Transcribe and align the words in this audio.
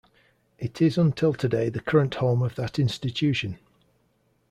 It 0.57 0.81
is 0.81 0.97
until 0.97 1.31
today 1.35 1.69
the 1.69 1.79
current 1.79 2.15
home 2.15 2.41
of 2.41 2.55
that 2.55 2.79
institution. 2.79 3.59